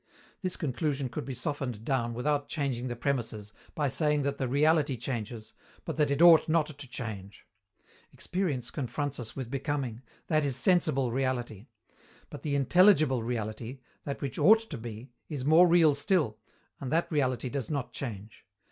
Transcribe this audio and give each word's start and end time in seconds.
This 0.41 0.57
conclusion 0.57 1.09
could 1.09 1.25
be 1.25 1.35
softened 1.35 1.85
down 1.85 2.15
without 2.15 2.49
changing 2.49 2.87
the 2.87 2.95
premisses, 2.95 3.53
by 3.75 3.87
saying 3.87 4.23
that 4.23 4.39
the 4.39 4.47
reality 4.47 4.97
changes, 4.97 5.53
but 5.85 5.95
that 5.97 6.09
it 6.09 6.23
ought 6.23 6.49
not 6.49 6.75
to 6.79 6.87
change. 6.87 7.45
Experience 8.11 8.71
confronts 8.71 9.19
us 9.19 9.35
with 9.35 9.51
becoming: 9.51 10.01
that 10.25 10.43
is 10.43 10.55
sensible 10.55 11.11
reality. 11.11 11.67
But 12.31 12.41
the 12.41 12.55
intelligible 12.55 13.21
reality, 13.21 13.81
that 14.03 14.21
which 14.23 14.39
ought 14.39 14.61
to 14.71 14.77
be, 14.79 15.11
is 15.29 15.45
more 15.45 15.67
real 15.67 15.93
still, 15.93 16.39
and 16.79 16.91
that 16.91 17.11
reality 17.11 17.49
does 17.49 17.69
not 17.69 17.93
change. 17.93 18.47